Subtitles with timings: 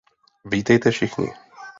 [0.45, 1.29] Vítejte všichni.